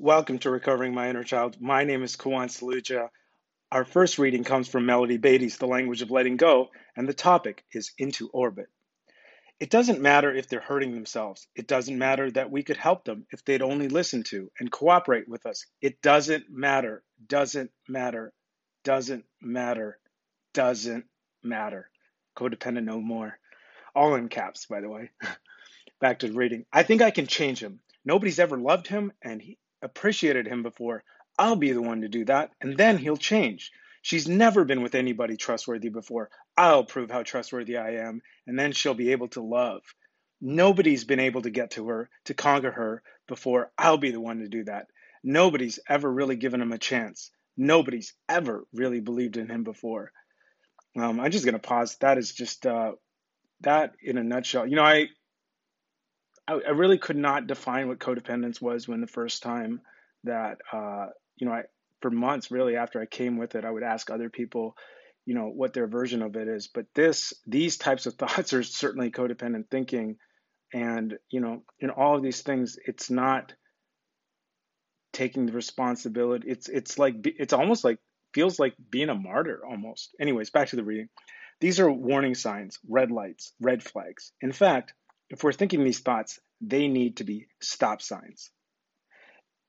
[0.00, 1.60] Welcome to Recovering My Inner Child.
[1.60, 3.10] My name is Kuan Saluja.
[3.70, 7.62] Our first reading comes from Melody Beattie's The Language of Letting Go, and the topic
[7.72, 8.66] is Into Orbit.
[9.60, 11.46] It doesn't matter if they're hurting themselves.
[11.54, 15.28] It doesn't matter that we could help them if they'd only listen to and cooperate
[15.28, 15.64] with us.
[15.80, 18.32] It doesn't matter, doesn't matter,
[18.82, 20.00] doesn't matter,
[20.54, 21.04] doesn't
[21.44, 21.88] matter.
[22.36, 23.38] Codependent no more.
[23.94, 25.12] All in caps, by the way.
[26.00, 26.66] Back to the reading.
[26.72, 27.78] I think I can change him.
[28.04, 31.04] Nobody's ever loved him, and he, appreciated him before.
[31.38, 33.70] I'll be the one to do that, and then he'll change.
[34.02, 36.30] She's never been with anybody trustworthy before.
[36.56, 39.82] I'll prove how trustworthy I am, and then she'll be able to love.
[40.40, 43.70] Nobody's been able to get to her, to conquer her before.
[43.78, 44.88] I'll be the one to do that.
[45.22, 47.30] Nobody's ever really given him a chance.
[47.56, 50.12] Nobody's ever really believed in him before.
[50.96, 51.96] Um, I'm just going to pause.
[52.00, 52.92] That is just uh,
[53.62, 54.66] that in a nutshell.
[54.66, 55.08] You know, I
[56.46, 59.80] I, I really could not define what codependence was when the first time
[60.24, 61.62] that uh, you know I
[62.00, 64.76] for months really after I came with it I would ask other people
[65.26, 66.68] you know what their version of it is.
[66.68, 70.16] But this these types of thoughts are certainly codependent thinking.
[70.72, 73.54] And you know in all of these things it's not
[75.12, 77.98] taking the responsibility it's it's like it's almost like
[78.32, 80.14] feels like being a martyr almost.
[80.20, 81.08] Anyways back to the reading.
[81.60, 84.32] These are warning signs red lights red flags.
[84.42, 84.92] In fact
[85.30, 88.50] if we're thinking these thoughts, they need to be stop signs.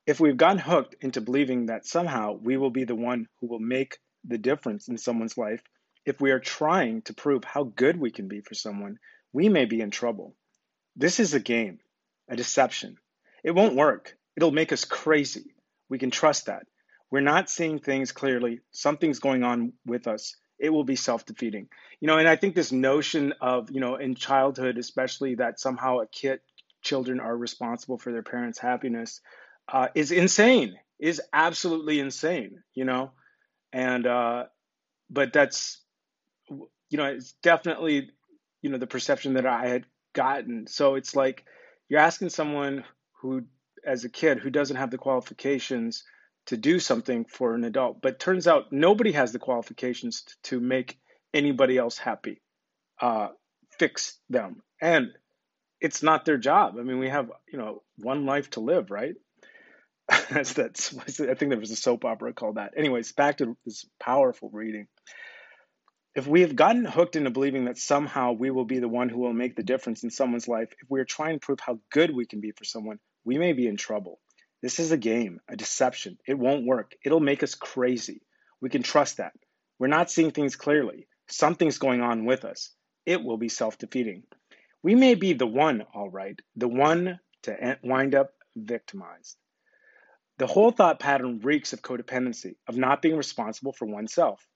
[0.05, 3.59] If we've gotten hooked into believing that somehow we will be the one who will
[3.59, 5.61] make the difference in someone's life,
[6.05, 8.97] if we are trying to prove how good we can be for someone,
[9.33, 10.35] we may be in trouble.
[10.95, 11.79] This is a game,
[12.29, 12.97] a deception.
[13.43, 14.15] It won't work.
[14.37, 15.55] It'll make us crazy.
[15.89, 16.67] We can trust that.
[17.09, 18.61] We're not seeing things clearly.
[18.71, 21.67] Something's going on with us it will be self-defeating
[21.99, 25.99] you know and i think this notion of you know in childhood especially that somehow
[25.99, 26.39] a kid
[26.86, 29.22] children are responsible for their parents happiness
[29.72, 33.11] uh, is insane is absolutely insane you know
[33.73, 34.45] and uh,
[35.09, 35.81] but that's
[36.50, 38.09] you know it's definitely
[38.61, 41.43] you know the perception that i had gotten so it's like
[41.89, 42.86] you're asking someone
[43.21, 43.43] who
[43.86, 46.04] as a kid who doesn't have the qualifications
[46.48, 48.02] to do something for an adult.
[48.02, 50.99] But turns out nobody has the qualifications to, make
[51.33, 52.42] anybody else happy,
[53.02, 53.30] uh,
[53.77, 54.61] fix them.
[54.82, 55.09] And
[55.81, 56.75] it's not their job.
[56.80, 59.15] I mean, we have, you know, one life to live, right?
[60.30, 62.73] that's, that's, I think there was a soap opera called that.
[62.77, 64.87] Anyways, back to this powerful reading.
[66.15, 69.19] If we have gotten hooked into believing that somehow we will be the one who
[69.19, 72.15] will make the difference in someone's life, if we are trying to prove how good
[72.15, 74.19] we can be for someone, we may be in trouble.
[74.61, 76.17] This is a game, a deception.
[76.25, 76.95] It won't work.
[77.03, 78.21] It'll make us crazy.
[78.61, 79.33] We can trust that.
[79.77, 81.08] We're not seeing things clearly.
[81.27, 82.71] Something's going on with us.
[83.05, 84.23] It will be self defeating.
[84.85, 89.35] We may be the one, all right, the one to wind up victimized.
[90.37, 94.47] The whole thought pattern reeks of codependency, of not being responsible for oneself,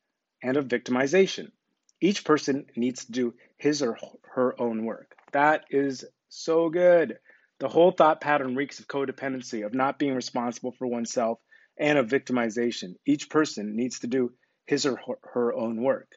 [0.44, 1.52] and of victimization.
[2.00, 3.98] Each person needs to do his or
[4.36, 5.16] her own work.
[5.32, 7.18] That is so good.
[7.58, 11.40] The whole thought pattern reeks of codependency, of not being responsible for oneself,
[11.76, 12.98] and of victimization.
[13.04, 14.34] Each person needs to do
[14.68, 16.12] his or her own work.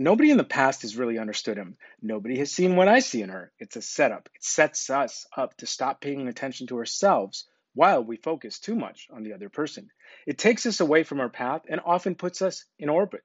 [0.00, 1.76] Nobody in the past has really understood him.
[2.00, 3.50] Nobody has seen what I see in her.
[3.58, 4.28] It's a setup.
[4.34, 9.08] It sets us up to stop paying attention to ourselves while we focus too much
[9.12, 9.90] on the other person.
[10.24, 13.22] It takes us away from our path and often puts us in orbit.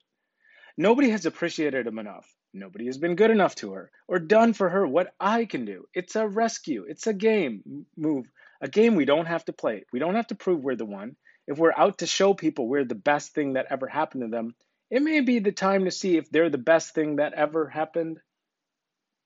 [0.76, 2.28] Nobody has appreciated him enough.
[2.56, 5.88] Nobody has been good enough to her or done for her what I can do.
[5.94, 6.86] It's a rescue.
[6.88, 8.26] It's a game move,
[8.62, 9.86] a game we don't have to play.
[9.94, 11.16] We don't have to prove we're the one.
[11.48, 14.56] If we're out to show people we're the best thing that ever happened to them,
[14.94, 18.20] it may be the time to see if they're the best thing that ever happened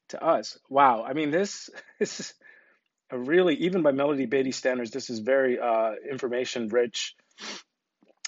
[0.08, 0.58] to us.
[0.70, 1.04] Wow.
[1.04, 1.70] I mean, this,
[2.00, 2.34] this is
[3.12, 7.16] a really, even by Melody Beattie standards, this is very uh, information rich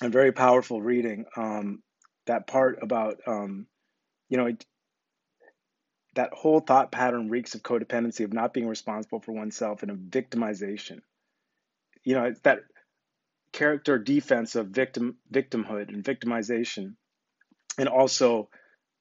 [0.02, 1.28] and very powerful reading.
[1.38, 1.82] Um,
[2.28, 3.68] that part about, um,
[4.28, 4.66] you know, it,
[6.16, 9.98] that whole thought pattern reeks of codependency, of not being responsible for oneself, and of
[9.98, 11.00] victimization.
[12.04, 12.60] You know, it's that
[13.54, 16.96] character defense of victim victimhood and victimization,
[17.78, 18.50] and also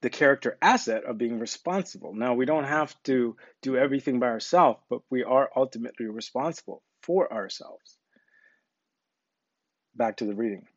[0.01, 2.13] the character asset of being responsible.
[2.13, 7.31] Now, we don't have to do everything by ourselves, but we are ultimately responsible for
[7.31, 7.97] ourselves.
[9.95, 10.67] Back to the reading.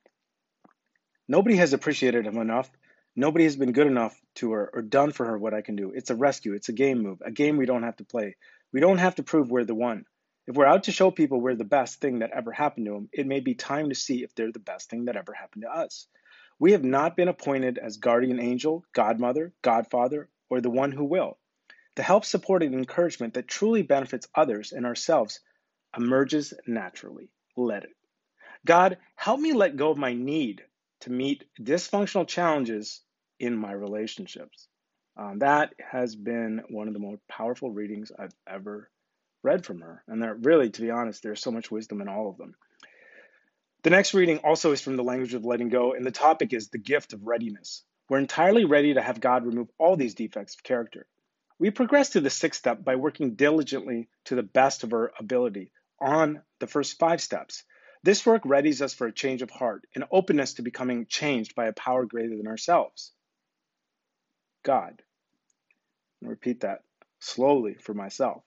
[1.28, 2.68] Nobody has appreciated him enough
[3.14, 5.92] Nobody has been good enough to her or done for her what I can do.
[5.94, 6.54] It's a rescue.
[6.54, 8.36] It's a game move, a game we don't have to play.
[8.72, 10.06] We don't have to prove we're the one.
[10.46, 13.08] If we're out to show people we're the best thing that ever happened to them,
[13.12, 15.70] it may be time to see if they're the best thing that ever happened to
[15.70, 16.06] us.
[16.62, 21.36] We have not been appointed as guardian angel, godmother, godfather, or the one who will.
[21.96, 25.40] The help, support, and encouragement that truly benefits others and ourselves
[25.96, 27.30] emerges naturally.
[27.56, 27.96] Let it.
[28.64, 30.62] God, help me let go of my need
[31.00, 33.00] to meet dysfunctional challenges
[33.40, 34.68] in my relationships.
[35.16, 38.88] Um, that has been one of the most powerful readings I've ever
[39.42, 40.04] read from her.
[40.06, 42.54] And there, really, to be honest, there's so much wisdom in all of them.
[43.82, 46.68] The next reading also is from the language of letting go, and the topic is
[46.68, 47.82] the gift of readiness.
[48.08, 51.06] We're entirely ready to have God remove all these defects of character.
[51.58, 55.72] We progress to the sixth step by working diligently to the best of our ability
[56.00, 57.64] on the first five steps.
[58.04, 61.54] This work readies us for a change of heart, and an openness to becoming changed
[61.54, 63.12] by a power greater than ourselves.
[64.62, 65.02] God.
[66.20, 66.82] Repeat that
[67.18, 68.44] slowly for myself.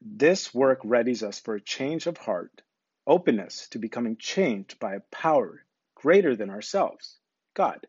[0.00, 2.62] This work readies us for a change of heart,
[3.08, 5.64] openness to becoming changed by a power
[5.94, 7.18] greater than ourselves,
[7.54, 7.86] God.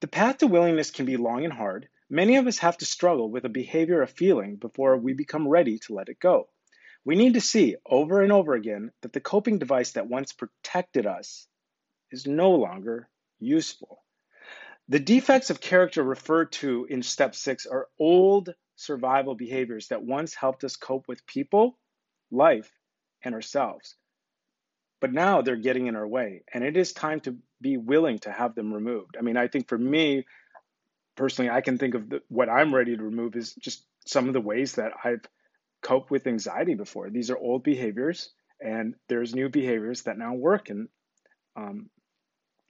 [0.00, 1.88] The path to willingness can be long and hard.
[2.08, 5.78] Many of us have to struggle with a behavior of feeling before we become ready
[5.80, 6.48] to let it go.
[7.04, 11.06] We need to see over and over again that the coping device that once protected
[11.06, 11.46] us
[12.10, 13.08] is no longer
[13.40, 14.02] useful.
[14.88, 20.34] The defects of character referred to in step six are old survival behaviors that once
[20.34, 21.78] helped us cope with people,
[22.30, 22.70] life,
[23.22, 23.96] and ourselves.
[25.02, 28.30] But now they're getting in our way, and it is time to be willing to
[28.30, 29.16] have them removed.
[29.18, 30.24] I mean, I think for me
[31.16, 34.32] personally, I can think of the, what I'm ready to remove is just some of
[34.32, 35.26] the ways that I've
[35.82, 37.10] coped with anxiety before.
[37.10, 40.70] These are old behaviors, and there's new behaviors that now work.
[40.70, 40.88] And
[41.56, 41.90] um,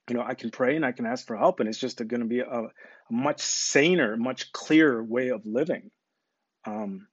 [0.08, 2.22] you know, I can pray and I can ask for help, and it's just going
[2.22, 2.68] to be a, a,
[3.10, 5.90] much saner, much clearer way of living.
[6.66, 7.08] Um,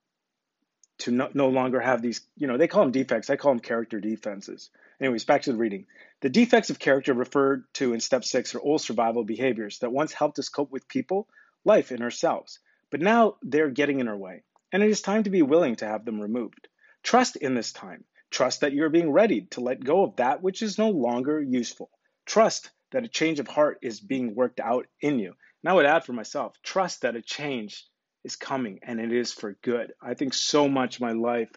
[0.99, 3.29] to no, no longer have these, you know, they call them defects.
[3.29, 4.69] I call them character defenses.
[4.99, 5.85] Anyways, back to the reading.
[6.21, 10.11] The defects of character referred to in step six are old survival behaviors that once
[10.11, 11.27] helped us cope with people,
[11.63, 12.59] life, and ourselves.
[12.91, 15.85] But now they're getting in our way, and it is time to be willing to
[15.85, 16.67] have them removed.
[17.03, 18.03] Trust in this time.
[18.29, 21.89] Trust that you're being ready to let go of that which is no longer useful.
[22.25, 25.35] Trust that a change of heart is being worked out in you.
[25.63, 27.85] And I would add for myself, trust that a change
[28.23, 29.93] is coming and it is for good.
[30.01, 31.51] I think so much my life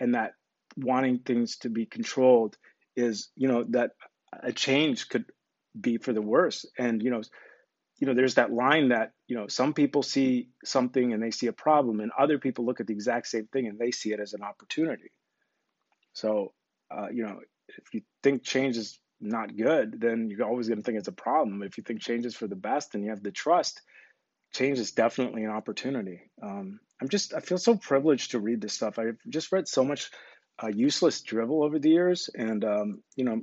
[0.00, 0.32] and that
[0.76, 2.56] wanting things to be controlled
[2.96, 3.92] is, you know, that
[4.32, 5.24] a change could
[5.78, 6.66] be for the worse.
[6.78, 7.22] And, you know,
[7.98, 11.46] you know, there's that line that, you know, some people see something and they see
[11.46, 14.20] a problem and other people look at the exact same thing and they see it
[14.20, 15.10] as an opportunity.
[16.12, 16.52] So,
[16.90, 20.84] uh, you know, if you think change is not good, then you're always going to
[20.84, 21.62] think it's a problem.
[21.62, 23.80] If you think change is for the best and you have the trust,
[24.56, 26.20] change is definitely an opportunity.
[26.42, 28.98] Um, I'm just, I feel so privileged to read this stuff.
[28.98, 30.10] I've just read so much
[30.62, 32.30] uh, useless drivel over the years.
[32.34, 33.42] And, um, you know,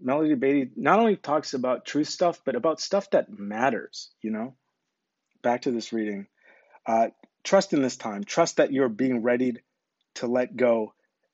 [0.00, 4.54] Melody Beattie not only talks about truth stuff, but about stuff that matters, you know?
[5.42, 6.26] Back to this reading.
[6.86, 7.08] Uh,
[7.42, 8.24] trust in this time.
[8.24, 9.54] Trust that you're being ready
[10.16, 10.92] to let go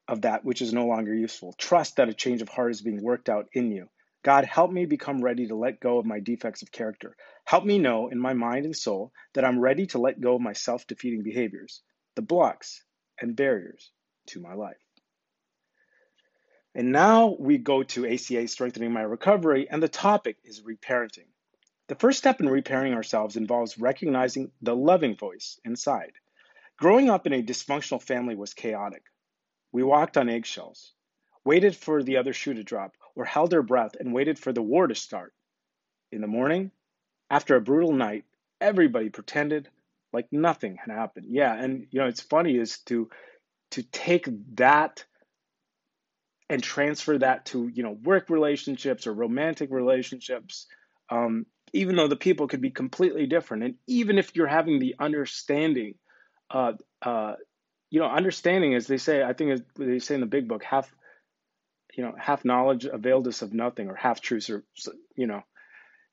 [0.09, 1.55] of that which is no longer useful.
[1.59, 3.89] Trust that a change of heart is being worked out in you.
[4.23, 7.17] God, help me become ready to let go of my defects of character.
[7.45, 10.41] Help me know in my mind and soul that I'm ready to let go of
[10.41, 11.83] my self defeating behaviors,
[12.15, 12.85] the blocks
[13.21, 13.91] and barriers
[14.29, 14.77] to my life.
[16.75, 21.27] And now we go to ACA Strengthening My Recovery, and the topic is reparenting.
[21.89, 26.13] The first step in repairing ourselves involves recognizing the loving voice inside.
[26.79, 29.03] Growing up in a dysfunctional family was chaotic.
[29.73, 30.95] We walked on eggshells,
[31.45, 34.63] waited for the other shoe to drop, or held their breath and waited for the
[34.63, 35.33] war to start.
[36.11, 36.71] In the morning,
[37.31, 38.25] after a brutal night,
[38.61, 39.69] everybody pretended
[40.13, 41.27] like nothing had happened.
[41.31, 43.09] Yeah, and you know, it's funny is to
[43.71, 45.05] to take that
[46.53, 50.67] and transfer that to you know work relationships or romantic relationships
[51.09, 54.95] um, even though the people could be completely different and even if you're having the
[54.99, 55.95] understanding
[56.51, 57.35] uh, uh,
[57.91, 60.63] you know understanding as they say i think as they say in the big book
[60.63, 60.95] half
[61.93, 64.65] you know, half knowledge availed us of nothing, or half truths, or
[65.15, 65.43] you know,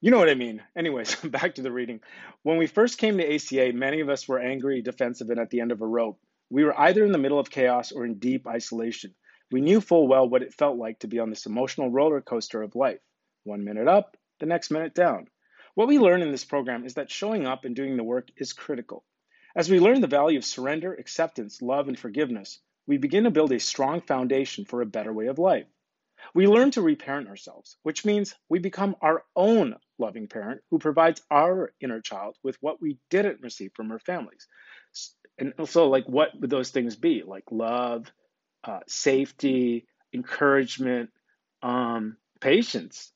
[0.02, 0.62] you know what I mean.
[0.78, 2.02] Anyways, back to the reading.
[2.44, 5.62] When we first came to ACA, many of us were angry, defensive, and at the
[5.62, 6.20] end of a rope.
[6.50, 9.14] We were either in the middle of chaos or in deep isolation.
[9.52, 12.62] We knew full well what it felt like to be on this emotional roller coaster
[12.62, 13.00] of life.
[13.44, 15.28] One minute up, the next minute down.
[15.76, 18.54] What we learn in this program is that showing up and doing the work is
[18.54, 19.04] critical.
[19.56, 22.60] As we learn the value of surrender, acceptance, love, and forgiveness,
[22.90, 25.68] we begin to build a strong foundation for a better way of life.
[26.34, 31.22] We learn to reparent ourselves, which means we become our own loving parent who provides
[31.30, 34.48] our inner child with what we didn't receive from our families.
[35.38, 37.22] And so, like, what would those things be?
[37.24, 38.12] Like love,
[38.64, 41.12] uh, safety, encouragement,
[41.62, 43.12] um, patience.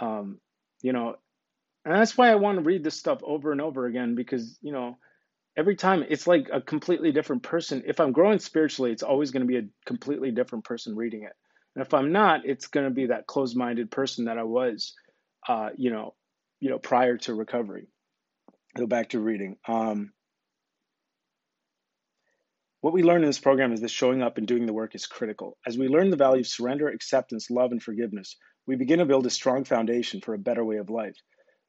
[0.00, 0.40] Um,
[0.80, 1.16] you know,
[1.84, 4.72] and that's why I want to read this stuff over and over again because, you
[4.72, 4.96] know,
[5.60, 7.82] every time it's like a completely different person.
[7.86, 11.34] If I'm growing spiritually, it's always going to be a completely different person reading it.
[11.76, 14.94] And if I'm not, it's going to be that closed-minded person that I was,
[15.46, 16.14] uh, you know,
[16.60, 17.88] you know, prior to recovery.
[18.74, 19.56] Go back to reading.
[19.68, 20.12] Um,
[22.80, 25.06] what we learn in this program is that showing up and doing the work is
[25.06, 25.58] critical.
[25.66, 28.36] As we learn the value of surrender, acceptance, love, and forgiveness,
[28.66, 31.16] we begin to build a strong foundation for a better way of life.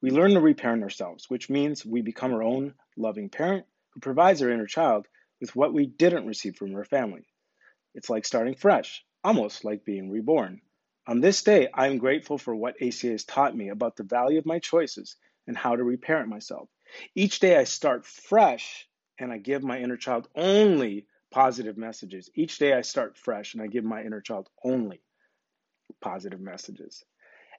[0.01, 4.41] We learn to reparent ourselves, which means we become our own loving parent who provides
[4.41, 5.07] our inner child
[5.39, 7.25] with what we didn't receive from our family.
[7.93, 10.61] It's like starting fresh, almost like being reborn.
[11.07, 14.37] On this day, I am grateful for what ACA has taught me about the value
[14.37, 15.15] of my choices
[15.47, 16.69] and how to reparent myself.
[17.15, 18.87] Each day I start fresh
[19.19, 22.29] and I give my inner child only positive messages.
[22.35, 25.01] Each day I start fresh and I give my inner child only
[26.01, 27.03] positive messages.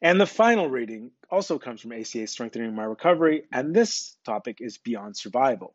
[0.00, 4.78] And the final reading also comes from ACA Strengthening My Recovery, and this topic is
[4.78, 5.74] Beyond Survival.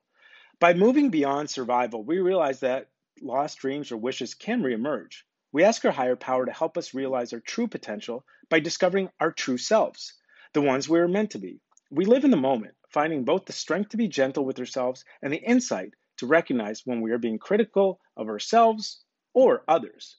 [0.60, 2.90] By moving beyond survival, we realize that
[3.22, 5.22] lost dreams or wishes can reemerge.
[5.52, 9.32] We ask our higher power to help us realize our true potential by discovering our
[9.32, 10.16] true selves,
[10.54, 11.62] the ones we are meant to be.
[11.92, 15.32] We live in the moment, finding both the strength to be gentle with ourselves and
[15.32, 19.04] the insight to recognize when we are being critical of ourselves
[19.36, 20.18] or others.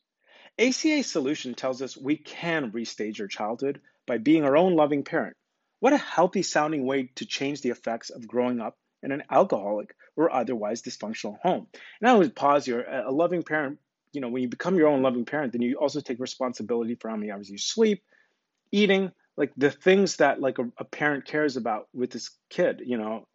[0.56, 5.36] ACA Solution tells us we can restage our childhood by being our own loving parent.
[5.80, 9.94] What a healthy sounding way to change the effects of growing up in an alcoholic
[10.16, 11.66] or otherwise dysfunctional home.
[12.00, 12.80] And I would pause here.
[12.80, 13.78] A loving parent,
[14.12, 17.08] you know, when you become your own loving parent, then you also take responsibility for
[17.08, 18.02] how many hours you sleep,
[18.72, 22.98] eating, like the things that like a, a parent cares about with this kid, you
[22.98, 23.26] know,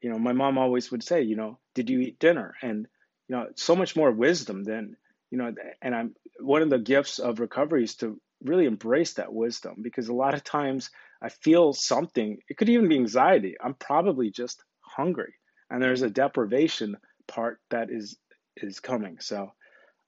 [0.00, 2.54] you know, my mom always would say, you know, did you eat dinner?
[2.62, 2.86] And,
[3.28, 4.96] you know, so much more wisdom than,
[5.30, 9.32] you know, and I'm one of the gifts of recovery is to really embrace that
[9.32, 13.56] wisdom because a lot of times I feel something, it could even be anxiety.
[13.62, 14.62] I'm probably just
[15.00, 15.34] hungry.
[15.70, 18.16] And there's a deprivation part that is
[18.56, 19.18] is coming.
[19.20, 19.52] So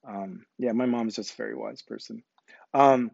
[0.06, 2.22] um, yeah, my mom's just a very wise person.
[2.75, 3.11] Um,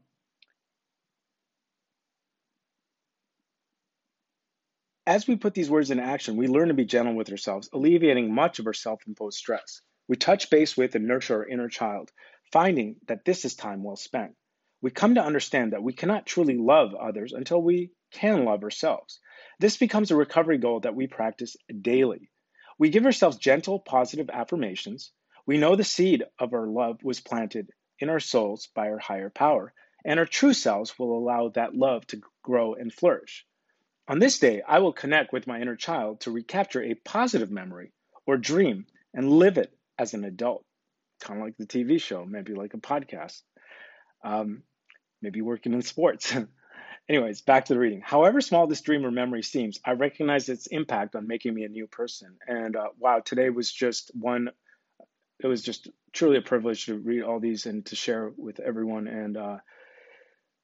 [5.08, 8.34] As we put these words into action, we learn to be gentle with ourselves, alleviating
[8.34, 9.80] much of our self imposed stress.
[10.06, 12.12] We touch base with and nurture our inner child,
[12.52, 14.34] finding that this is time well spent.
[14.82, 19.18] We come to understand that we cannot truly love others until we can love ourselves.
[19.60, 22.30] This becomes a recovery goal that we practice daily.
[22.78, 25.10] We give ourselves gentle, positive affirmations.
[25.46, 29.30] We know the seed of our love was planted in our souls by our higher
[29.30, 29.72] power,
[30.04, 33.44] and our true selves will allow that love to grow and flourish.
[34.06, 37.92] On this day, I will connect with my inner child to recapture a positive memory
[38.26, 40.64] or dream and live it as an adult,
[41.20, 43.42] kind of like the TV show, maybe like a podcast,
[44.24, 44.62] um,
[45.20, 46.32] maybe working in sports.
[47.08, 48.02] Anyways, back to the reading.
[48.02, 51.68] However small this dream or memory seems, I recognize its impact on making me a
[51.68, 52.36] new person.
[52.46, 54.50] And uh, wow, today was just one,
[55.40, 59.06] it was just truly a privilege to read all these and to share with everyone.
[59.06, 59.58] And uh,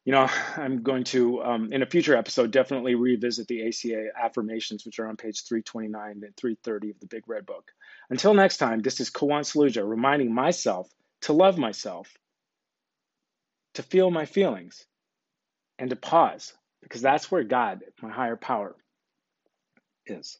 [0.04, 4.84] you know, I'm going to, um, in a future episode, definitely revisit the ACA affirmations,
[4.84, 7.70] which are on page 329 and 330 of the Big Red Book.
[8.10, 10.90] Until next time, this is Kawan Saluja reminding myself
[11.22, 12.14] to love myself,
[13.74, 14.84] to feel my feelings,
[15.78, 18.76] and to pause, because that's where God, my higher power,
[20.06, 20.38] is.